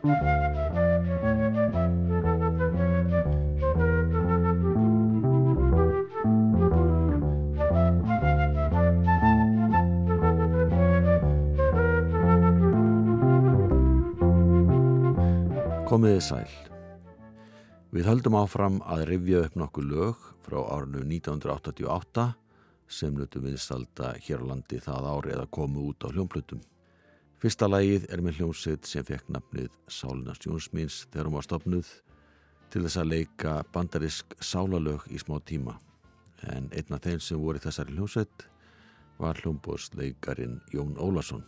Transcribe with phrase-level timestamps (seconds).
[0.00, 0.16] Komiði
[16.24, 16.48] sæl.
[17.92, 22.32] Við höldum áfram að rifja upp nokkuð lög frá árnu 1988
[22.88, 26.64] sem nutu vinstalda hér á landi það ári eða komu út á hljómplutum.
[27.40, 31.92] Fyrsta lægið er með hljómsitt sem fekk nafnið Sálinast Jónsmins þegar hún var stopnuð
[32.68, 35.78] til þess að leika bandarisk sálalög í smá tíma.
[36.52, 38.44] En einn af þeim sem voru þessari hljómsitt
[39.16, 41.46] var hljómbóðsleikarin Jón Ólason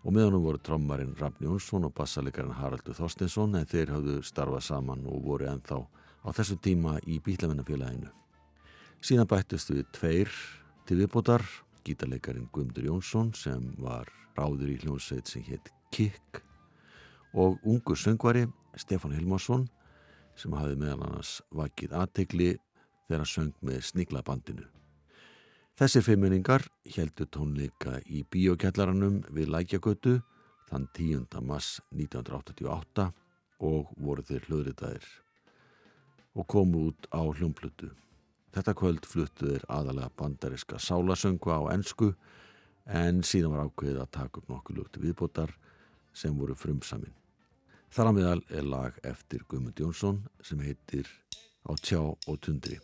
[0.00, 4.64] og með honum voru trommarinn Rafn Jónsson og bassalegarinn Haraldur Þorstinsson en þeir hafðu starfað
[4.70, 5.82] saman og voru ennþá
[6.24, 8.08] á þessum tíma í Bílamennafélaginu.
[9.04, 10.32] Síðan bættist við tveir
[10.88, 11.44] til viðbótar,
[11.84, 16.42] gítarleikarin Guðmundur Jónsson sem var ráður í hljómsveit sem hétt Kikk
[17.32, 18.46] og ungur söngvari
[18.76, 19.68] Stefán Hilmarsson
[20.38, 22.50] sem hafði meðal annars vakið aðtegli
[23.06, 24.68] þegar hann söng með Sniglabandinu.
[25.76, 30.18] Þessir fimmunningar heldur tónleika í bíokjallaranum við Lækjagötu
[30.68, 31.40] þann 10.
[31.44, 33.08] mass 1988
[33.62, 35.08] og voru þeir hlöðritaðir
[36.32, 37.90] og komu út á hljómplutu.
[38.52, 42.12] Þetta kvöld fluttu þeir aðalega bandariska sálasöngu á ennsku
[42.86, 45.52] en síðan var ákveðið að taka upp nokkuð lúti viðbótar
[46.12, 47.14] sem voru frumsamin.
[47.92, 51.08] Þar á meðal er lag eftir Guðmund Jónsson sem heitir
[51.62, 52.80] Á tjá og tundri.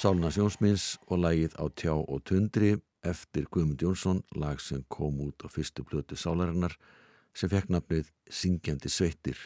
[0.00, 2.74] Sálna Sjónsmins og lagið á tjá og tundri
[3.06, 6.74] eftir Guðmund Jónsson, lag sem kom út á fyrstu blötu sálarinnar
[7.36, 9.38] sem fekk nafnið Syngjandi Sveitir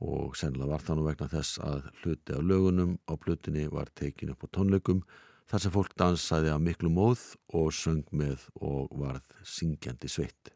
[0.00, 4.32] og sennilega var það nú vegna þess að hluti af lögunum á blötunni var tekin
[4.32, 5.02] upp á tónleikum
[5.50, 10.52] þar sem fólk dansaði af miklu móð og söng með og varð Syngjandi Sveit.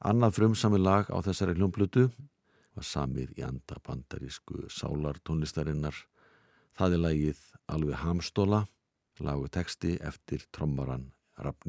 [0.00, 2.08] Annað frumsami lag á þessari hljómblutu
[2.74, 5.94] var samið í anda bandarísku sálartónlistarinnar.
[6.74, 8.64] Það er lagið alveg hamstóla,
[9.22, 11.64] lagu texti eftir trommaran Rapp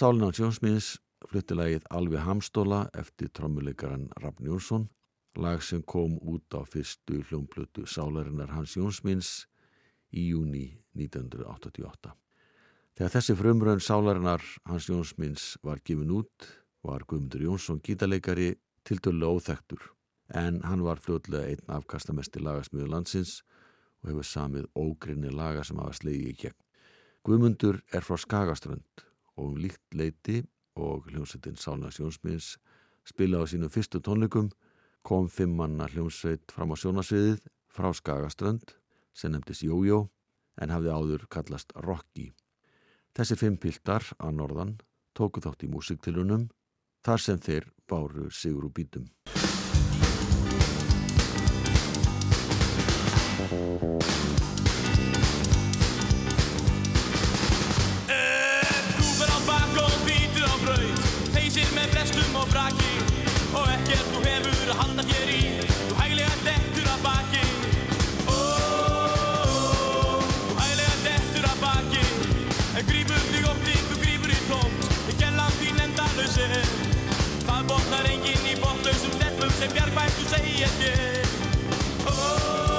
[0.00, 0.16] Njússon.
[0.16, 0.86] Sálina Sjónsmiðs
[1.28, 4.86] fluttilagið Alvi Hamstóla eftir trommuleikaran Rafn Jónsson,
[5.36, 9.44] lag sem kom út á fyrstu hljómblötu Sálarinnar Hans Jónsmiðs
[10.16, 12.14] í júni 1988.
[12.96, 16.48] Þegar þessi frumröðn Sálarinnar Hans Jónsmiðs var gifin út
[16.80, 19.84] var Guðmundur Jónsson gítarleikari til dörlu óþektur
[20.32, 23.42] en hann var fljóðlega einn afkastamesti lagasmiður landsins
[24.00, 26.58] og hefur samið ógrinni laga sem hafa slegið í gegn.
[27.20, 30.40] Guðmundur er frá Skagaströnd og líkt leiti
[30.80, 32.56] og hljómsveitin Sálna Sjónsmiðs
[33.06, 34.50] spila á sínum fyrstu tónleikum
[35.06, 38.74] kom fimmanna hljómsveit fram á sjónasviðið frá Skagaströnd
[39.14, 40.08] sem nefndist Jójó
[40.60, 42.30] en hafði áður kallast Rocky.
[43.16, 44.76] Þessi fimm piltar að norðan
[45.16, 46.48] tóku þátt í músiktilunum
[47.04, 49.08] þar sem þeir báru sigur úr bítum.
[77.70, 82.69] botnar enginn í botlausum stefnum sem bjargvættu segja þér.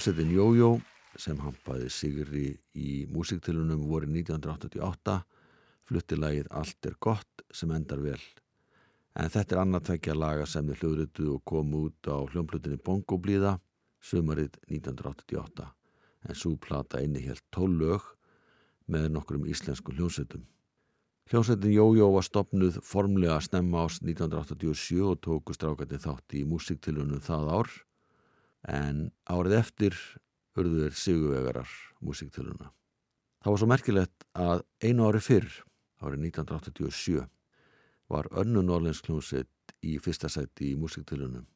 [0.00, 0.68] Hljómsveitin Jójó
[1.20, 5.16] sem hampaði Sigri í músiktilunum voru 1988
[5.90, 8.22] flutti lagið Allt er gott sem endar vel.
[9.12, 13.18] En þetta er annað tvekja laga sem þau hljóðrötu og kom út á hljómblutinni Bongo
[13.20, 13.58] Blíða
[14.00, 18.08] sömarið 1988 en svo plata inni helt tólög
[18.88, 20.48] með nokkrum íslenskum hljómsveitum.
[21.28, 27.20] Hljómsveitin Jójó var stopnuð formlega að snemma ás 1987 og tóku strákandi þátt í músiktilunum
[27.28, 27.76] það ár
[28.68, 29.96] en árið eftir
[30.58, 31.70] urður Sigurvegarar
[32.04, 32.72] músiktiluna.
[33.40, 35.48] Það var svo merkilegt að einu ári fyrr,
[36.00, 37.24] árið 1987,
[38.10, 41.46] var önnu Norrlensk hljómsveit í fyrsta sæti í músiktilunum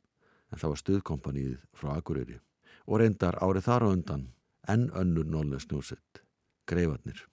[0.54, 2.38] en það var stuðkompanið frá Akureyri
[2.86, 4.26] og reyndar árið þar á undan
[4.70, 6.22] enn önnu Norrlensk hljómsveit,
[6.68, 7.24] Greifarnir.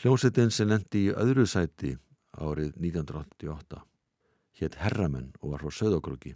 [0.00, 1.92] Hljómsveitin sem lendi í öðru sæti
[2.38, 3.82] árið 1988
[4.60, 6.34] hétt Herramenn og var frá Söðokrúki.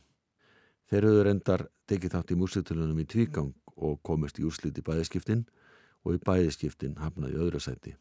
[0.88, 5.44] Þeir höfðu reyndar tekið þátt í músitilunum í tvígang og komist í úrslit í bæðiskiptin
[6.04, 7.94] og í bæðiskiptin hafnaði öðru sæti.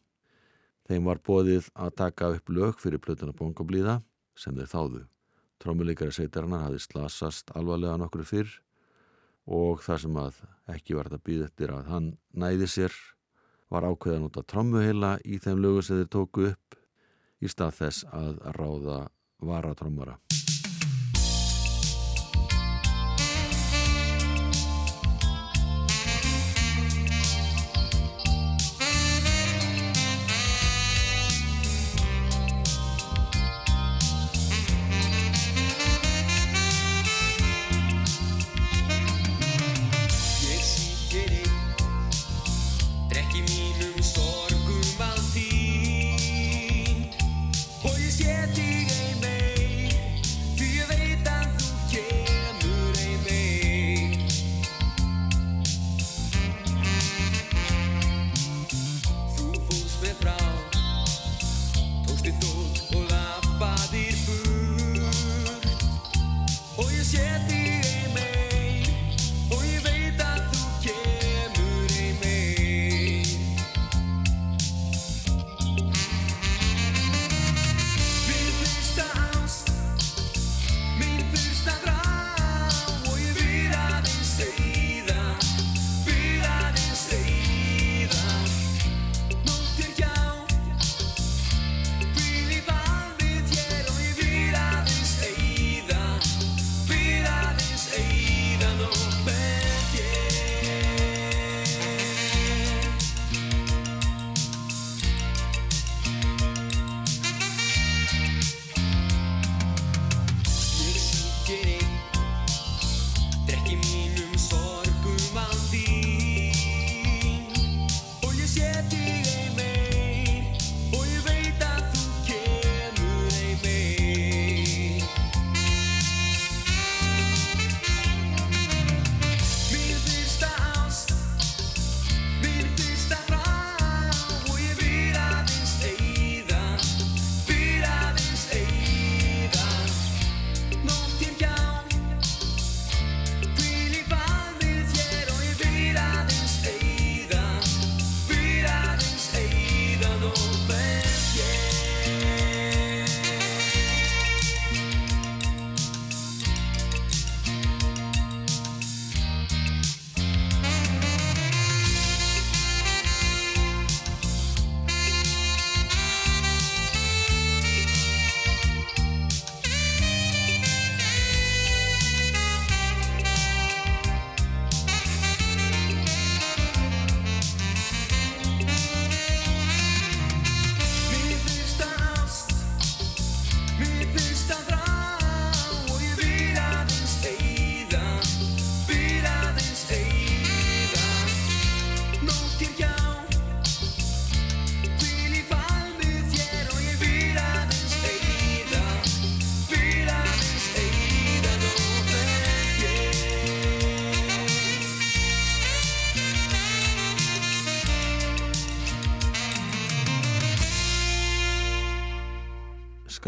[0.88, 4.00] Þeim var bóðið að taka upp lög fyrir plötuna bongoblíða
[4.39, 5.03] sem þeir þáðu.
[5.60, 8.53] Trómuleikari sveitarinnar hafi slasast alvarlega nokkur fyrr
[9.48, 10.41] og það sem að
[10.77, 12.96] ekki var þetta býð eftir að hann næði sér
[13.74, 16.79] var ákveðan út af trómuheila í þeim lögu sem þeir tóku upp
[17.44, 19.01] í stað þess að ráða
[19.44, 20.17] varatrómara.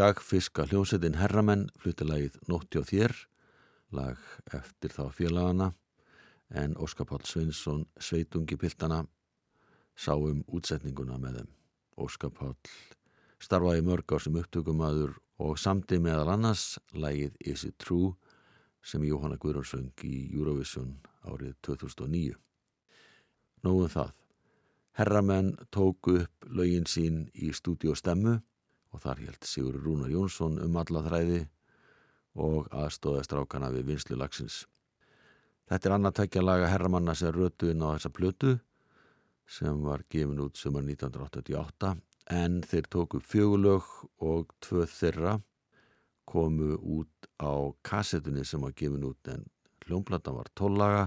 [0.00, 3.12] Skagfiska hljómsettin Herramenn flutti lagið Nótti og þér,
[3.92, 4.22] lag
[4.56, 5.66] eftir þá félagana
[6.56, 9.02] en Óskar Pál Svinsson sveitungi piltana
[9.92, 11.52] sá um útsetninguna með þeim.
[12.00, 12.56] Óskar Pál
[13.44, 18.14] starfaði mörg ár sem upptökumadur og samtið meðal annars lagið Is It True
[18.80, 20.96] sem Jóhanna Guðrónsvöng í Eurovision
[21.28, 22.38] árið 2009.
[23.68, 24.14] Nóðum það.
[24.96, 28.40] Herramenn tóku upp lögin sín í stúdíu stemmu
[28.90, 31.40] og þar held Sigur Rúnar Jónsson um alla þræði
[32.40, 34.64] og aðstóða strákana við vinslu lagsins.
[35.70, 38.56] Þetta er annartækja laga herramanna sem rötu inn á þessa plötu
[39.50, 41.94] sem var gefin út sumar 1988
[42.30, 43.86] en þeir tóku fjögulög
[44.22, 45.38] og tvö þeirra
[46.30, 49.46] komu út á kassetunni sem var gefin út en
[49.86, 51.06] hljómplatan var 12 laga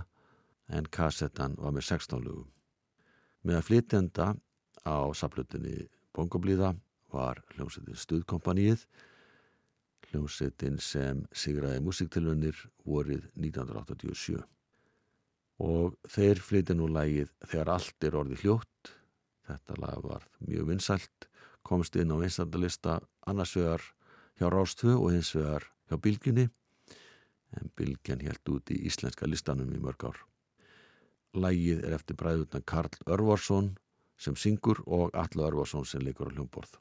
[0.67, 2.50] en kassetan var með 16 lögum.
[3.43, 4.28] Með að flytjenda
[4.84, 6.74] á saplutinni Bongoblíða
[7.13, 8.86] var hljómsettin Stuðkompaníið,
[10.10, 14.41] hljómsettin sem sigraði musiktilvunir vorið 1987.
[15.63, 18.93] Og þeir flytja nú lægið Þegar allt er orði hljótt,
[19.47, 21.30] þetta lag var mjög vinsælt,
[21.63, 22.99] komst inn á einstaklega
[23.30, 23.86] annars vegar
[24.39, 26.49] hjá Rástfö og hins vegar hjá Bilginni
[27.60, 30.19] en Bilgjan helt út í íslenska listanum í mörg ár.
[31.34, 33.73] Lægið er eftir bræðutna Karl Örvarsson
[34.17, 36.78] sem syngur og Alla Örvarsson sem leikur á hljómborð.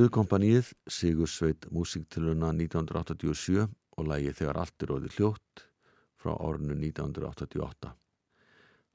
[0.00, 5.62] Stuðkompaníið Sigur Sveit músiktiluna 1987 og lægi Þegar allt er orðið hljótt
[6.16, 7.90] frá árinu 1988.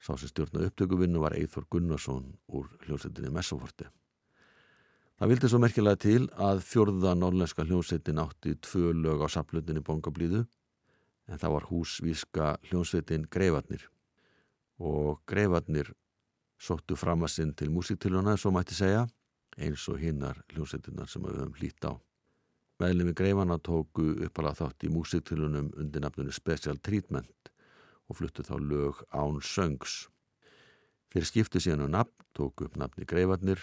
[0.02, 3.86] Sá sem stjórna upptökuvinnu var Eithor Gunnarsson úr hljómsveitinni Messaforti.
[5.20, 10.42] Það vildi svo merkilega til að fjörða norlenska hljómsveitin átti tvö lög á saplutinni bongablíðu
[10.42, 13.86] en það var húsvíska hljómsveitin Greifarnir
[14.82, 15.94] og Greifarnir
[16.58, 19.06] sóttu fram að sinn til músiktiluna, svo mætti segja,
[19.56, 21.92] eins og hinnar hljómsveitinar sem við höfum hlýtt á.
[22.80, 27.50] Meðlemi Greifana tóku uppalega þátt í músiktilunum undir nafnunni Special Treatment
[28.06, 30.06] og fluttu þá lög án söngs.
[31.12, 33.62] Þeir skiptu síðan á nafn, tóku upp nafni Greifarnir,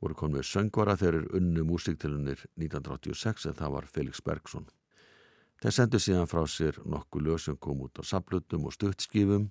[0.00, 4.66] voru konið söngvara þegar unnu músiktilunir 1986 en það var Felix Bergson.
[5.62, 9.50] Þeir sendu síðan frá sér nokkuð lög sem kom út á saplutum og stuttskifum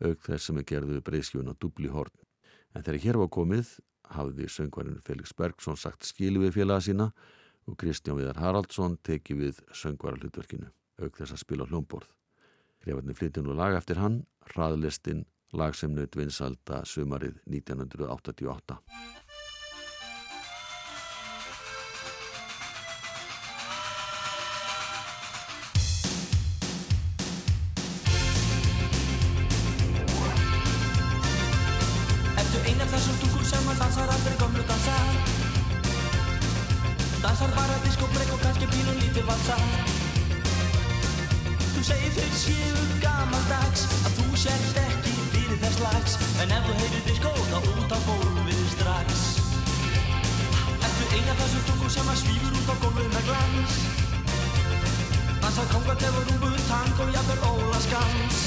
[0.00, 2.14] auk þess sem er gerðu breyskjuna dubli horn.
[2.72, 3.74] En þegar hér var komið
[4.14, 7.10] hafði söngvarinn Felix Bergson sagt skilu við félaga sína
[7.68, 10.70] og Kristján Viðar Haraldsson teki við söngvara hlutverkinu
[11.00, 12.08] auk þess að spila hljómborð.
[12.84, 18.80] Grefarni flytti nú lag eftir hann, hraðlistin, lag sem naut vinsalda sumarið 1988.
[39.40, 39.56] valsa
[41.74, 46.16] Þú segir þeir séu gamaldags Að þú sért ekki fyrir þess lags.
[46.42, 49.22] En ef þú heyrir diskó þá út á gólfið strax.
[50.80, 53.78] Ertu ein af þessum stúkur sem að svífur út á gólfið með glans?
[55.40, 58.42] Dansar kongatef og rúbu, tang og jafnvel ólaskans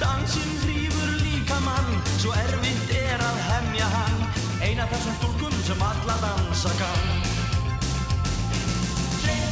[0.00, 4.24] Dansinn hrýfur líka mann Svo erfitt er að hemja hann.
[4.64, 7.31] Eina þessum stúlkum sem alla dansa kann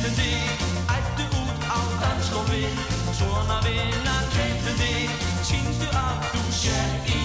[0.00, 0.60] Hreyfðu þig,
[0.94, 2.60] ættu út á dansgólfi
[3.18, 7.18] Svona vinnar, hreyfðu þig Sýndu að þú sér í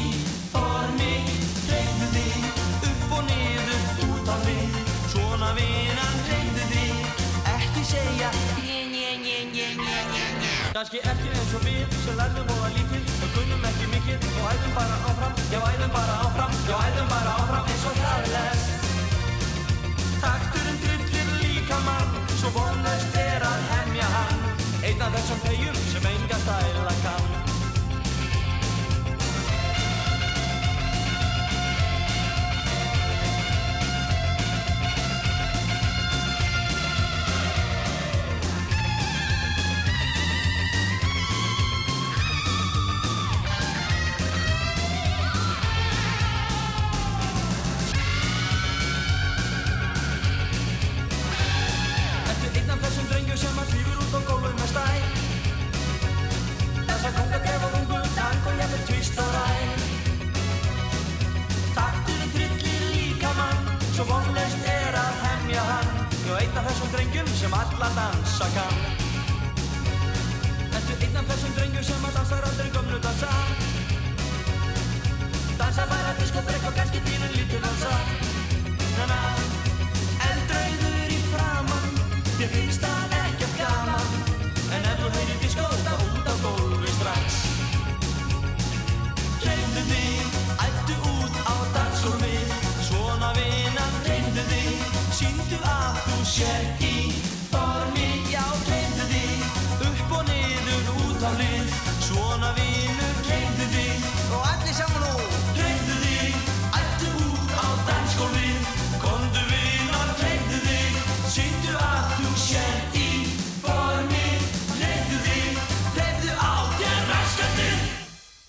[0.52, 1.14] formi.
[1.70, 2.50] Hreyfðu þig,
[2.90, 4.76] upp og niður, út á við.
[5.14, 10.54] Svona vinnar, hreyfðu þig Ekki segja Njé, njé, njé, njé, njé, njé, njé.
[10.76, 14.80] Kanski ekki eins og við sem lærðum voða lítið og kunnum ekki mikið og æðum
[14.82, 18.75] bara áfram, já æðum bara áfram, já æðum bara áfram eins og hraðlest.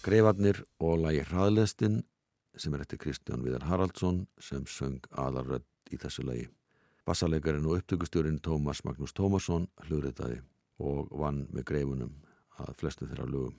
[0.07, 1.97] Greifarnir og lagi hraðlistin
[2.55, 6.45] sem er eftir Kristján Viðar Haraldsson sem söng aðarrödd í þessu lagi.
[7.03, 10.37] Bassalegarinn og upptökustjórin Tómas Magnús Tómasson hluritaði
[10.79, 12.13] og vann með greifunum
[12.63, 13.57] að flestu þeirra lögum.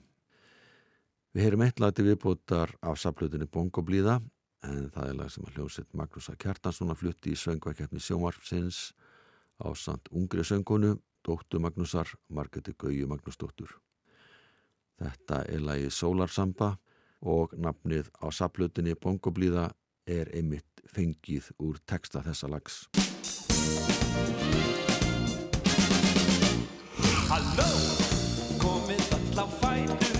[1.36, 4.16] Við heyrum eitt lag til viðbótar af saplutinni Bongo Blíða
[4.64, 8.94] en það er lag sem að hljómsett Magnúsa Kjartansson að flutti í söngvakeppni sjómarfsins
[9.60, 13.76] á samt ungri söngunu, dóttu Magnúsar, Margeti Gauju Magnúsdóttur.
[14.98, 16.72] Þetta er lagið Sólarsamba
[17.22, 19.68] og nafnið á saplutinni Bongo Blíða
[20.08, 22.86] er einmitt fengið úr texta þessa lags.
[27.28, 27.72] Halló,
[28.62, 30.17] komið öll á fætur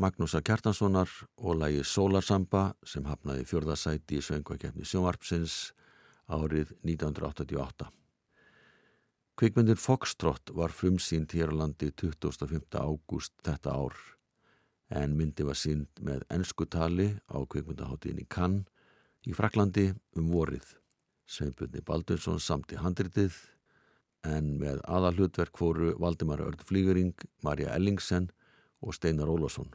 [0.00, 5.74] Magnúsa Kjartanssonar og lægi Solarsamba sem hafnaði fjörðasæti í söngvakefni sjónvarpsins
[6.24, 7.90] árið 1988.
[9.36, 12.80] Kvikmyndin Foxtrot var frumsýnd hér á landi 25.
[12.80, 13.98] ágúst þetta ár
[15.02, 20.64] en myndi var sínd með ennsku tali á kvikmyndaháttíðin í Cannes í Fraklandi um vorið.
[21.28, 23.36] Sveinbjörni Baldursson samt í handritið
[24.24, 27.12] en með aðalhutverk fóru Valdimar Örd Flýgering,
[27.44, 28.30] Marja Ellingsen
[28.80, 29.68] og Steinar Ólásson.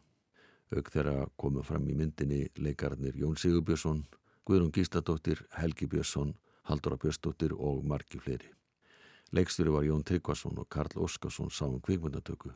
[0.73, 4.01] Auk þeirra komu fram í myndinni leikarnir Jón Sigurbjörnsson,
[4.45, 6.33] Guðrún Gístadóttir, Helgi Björnsson,
[6.65, 8.49] Haldóra Björnsdóttir og margi fleiri.
[9.35, 12.53] Leikstjóri var Jón Tryggvason og Karl Óskarsson sáum kvikmyndatöku.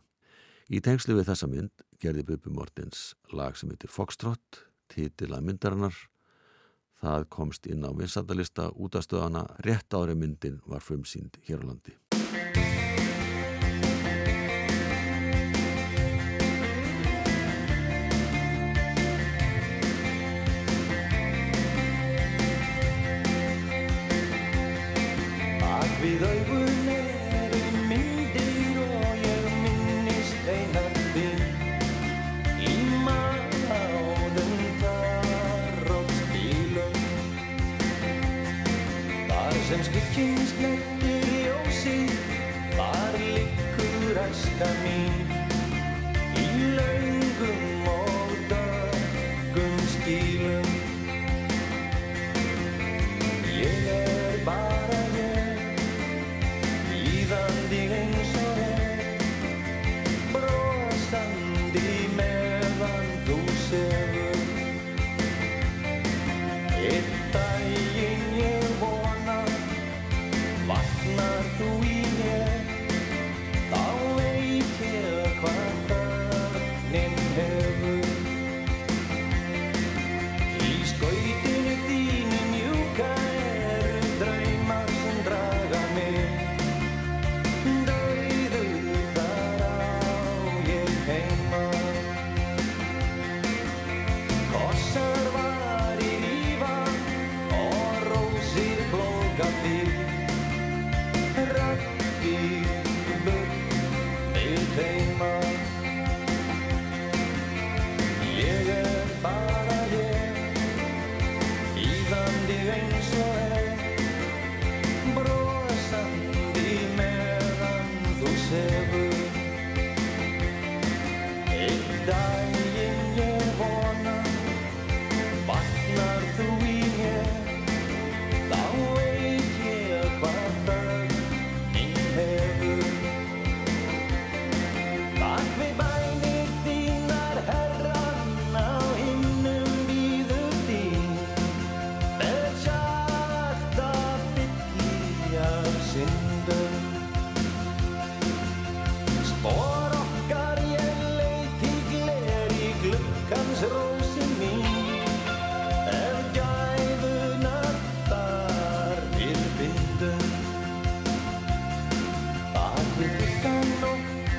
[0.70, 5.96] Í tengslu við þessa mynd gerði Bubi Mortens lag sem heitir Foxtrot, titila myndarinnar.
[7.02, 11.70] Það komst inn á vinsandalista út af stöðana rétt ári myndin var frumsýnd hér á
[11.70, 11.98] landi.
[26.00, 27.60] Við augun eru
[27.90, 31.42] myndir og ég minnist einar þín.
[32.64, 36.98] Í máðum þar og stílum
[39.30, 41.98] Þar sem skikkinn snertir ljósi
[42.78, 45.19] Þar liggur æska mín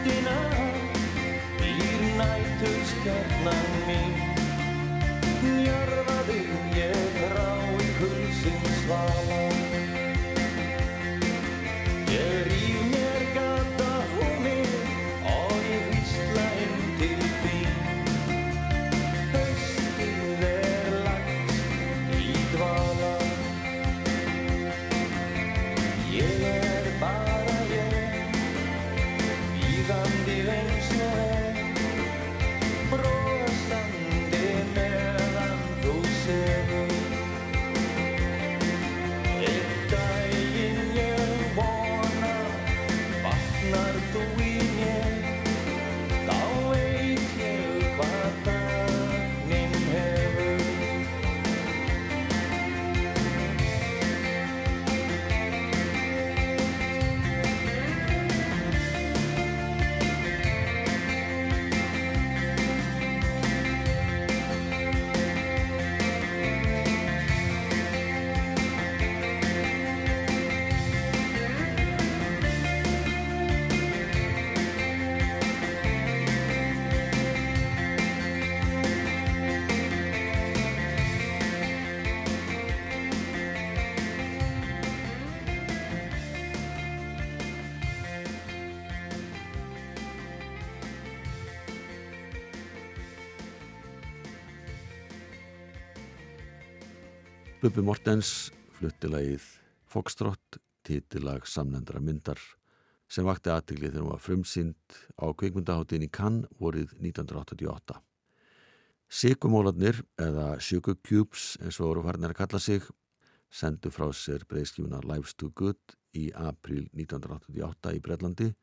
[0.01, 0.39] nóttina
[1.59, 4.15] býr nætur stjarnan mín.
[5.43, 7.49] Njörða þig ég frá
[7.85, 9.40] í kulsins vala
[97.61, 98.49] Bubbi Mortens
[98.79, 99.45] fluttilagið
[99.93, 102.41] Foxtrot, titilag samnendra myndar
[103.13, 107.99] sem vakti aðtigli þegar hún var frumsýnd á kvikmyndaháttin í Cannes vorið 1988.
[109.13, 110.57] Sigumólarnir, eða
[111.05, 112.87] Cubes eins og voru farinir að kalla sig,
[113.53, 118.55] sendu frá sér breyðskifuna Lives to Good í april 1988 í Breitlandi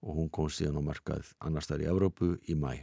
[0.00, 2.80] og hún kom síðan á markað annars þær í Evrópu í mæ.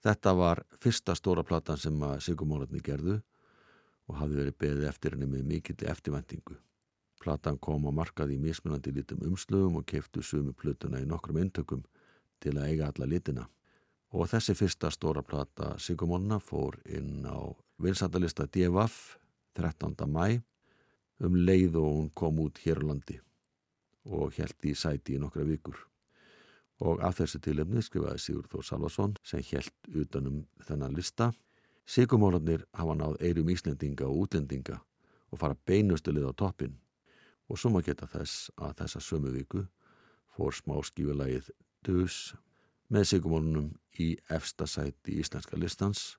[0.00, 3.20] Þetta var fyrsta stóra platan sem að Sigumólarnir gerðu
[4.10, 6.58] og hafði verið beðið eftir henni með mikill eftirvendingu.
[7.20, 11.84] Platan kom á markað í mismunandi litum umslugum og keftu sumu plötuna í nokkrum intökum
[12.40, 13.46] til að eiga alla litina.
[14.16, 17.38] Og þessi fyrsta stóra plata Sigumólarna fór inn á
[17.78, 19.18] vinsandalista DFF
[19.54, 19.94] 13.
[20.08, 20.40] mæ
[21.20, 23.20] um leið og hún kom út hér á landi
[24.08, 25.76] og held í sæti í nokkra vikur.
[26.80, 31.28] Og af þessu tilefni skrifaði Sigur Þór Salvason sem held utanum þennan lista.
[31.86, 34.80] Sigumólarnir hafa náð eirum Íslendinga og útlendinga
[35.30, 36.76] og fara beinustulið á toppin.
[37.50, 39.64] Og svo maður geta þess að þessa sömu viku
[40.36, 41.50] fór smá skífulagið
[41.86, 42.34] Dus
[42.92, 46.18] með Sigumólarnum í efsta sæti íslenska listans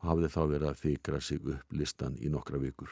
[0.00, 2.90] og hafði þá verið að fikra sig upp listan í nokkra vikur.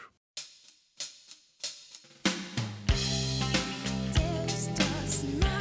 [4.46, 5.55] This does not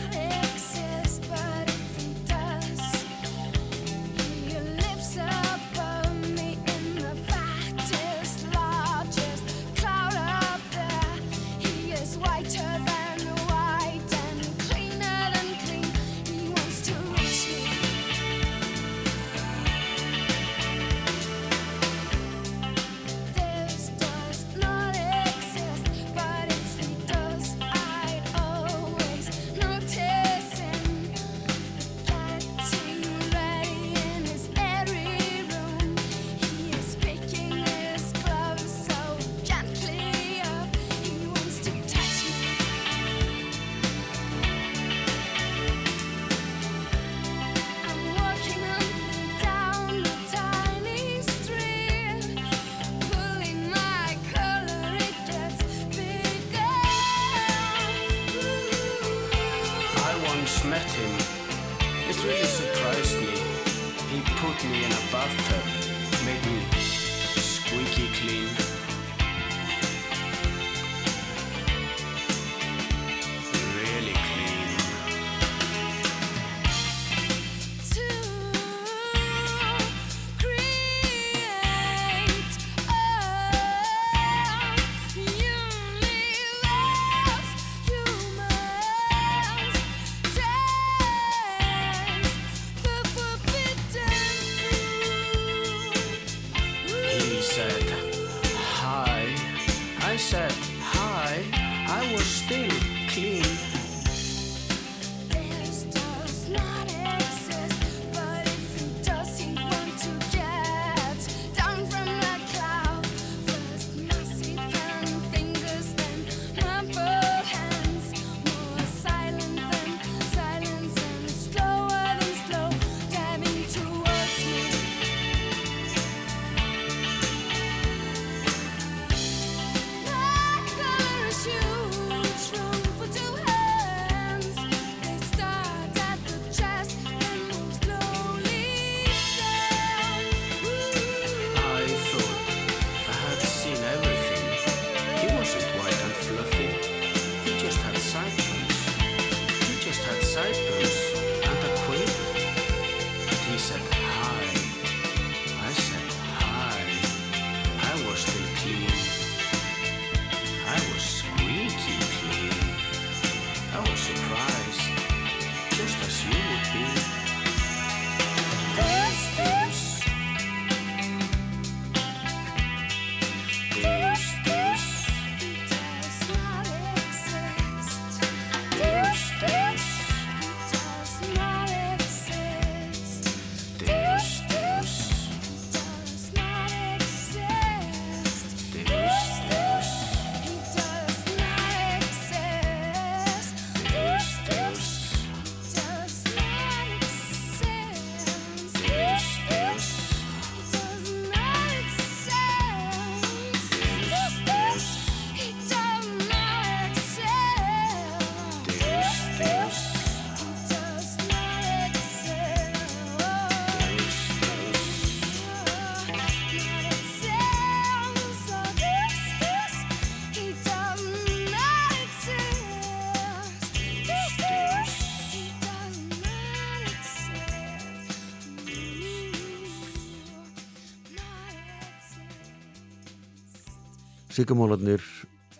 [234.36, 235.00] Sigamólarnir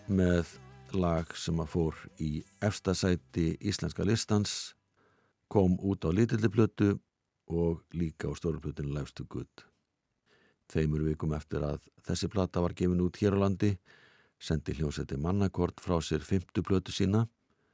[0.04, 0.50] með
[1.00, 4.74] lag sem að fór í efstasæti íslenska listans
[5.48, 6.90] kom út á litilli plötu
[7.48, 9.62] og líka á stóru plötinu Life's Too Good.
[10.68, 13.70] Þeimur vikum eftir að þessi plata var gefin út hér á landi
[14.36, 17.22] sendi hljómsætti mannakort frá sér fymtu plötu sína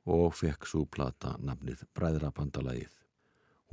[0.06, 2.94] og fekk svo plata nafnið Bræðrapandalagið.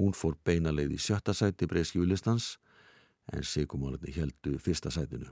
[0.02, 2.56] Hún fór beina leið í sjötta sæti breyskjúlistans
[3.30, 5.30] en Sigumólarni heldu fyrsta sætinu.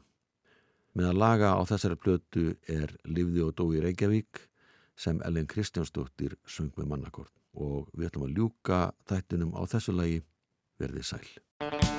[0.97, 2.43] Með að laga á þessari plötu
[2.73, 4.39] er Livði og Dói Reykjavík
[4.97, 10.23] sem Ellen Kristjánsdóttir söng með mannakort og við ætlum að ljúka þættinum á þessu lagi
[10.81, 11.96] verðið sæl.